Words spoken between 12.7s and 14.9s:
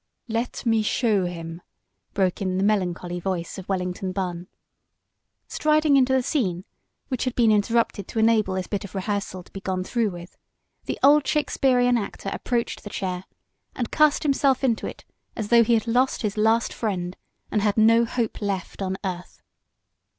the chair and cast himself into